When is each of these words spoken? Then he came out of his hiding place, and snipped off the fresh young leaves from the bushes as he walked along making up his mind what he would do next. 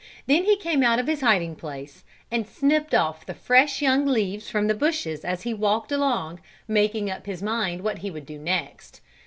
Then 0.25 0.45
he 0.45 0.55
came 0.57 0.81
out 0.81 0.97
of 0.97 1.05
his 1.05 1.21
hiding 1.21 1.55
place, 1.55 2.03
and 2.31 2.47
snipped 2.47 2.95
off 2.95 3.23
the 3.23 3.35
fresh 3.35 3.83
young 3.83 4.07
leaves 4.07 4.49
from 4.49 4.65
the 4.65 4.73
bushes 4.73 5.23
as 5.23 5.43
he 5.43 5.53
walked 5.53 5.91
along 5.91 6.39
making 6.67 7.11
up 7.11 7.27
his 7.27 7.43
mind 7.43 7.83
what 7.83 7.99
he 7.99 8.09
would 8.09 8.25
do 8.25 8.39
next. 8.39 8.99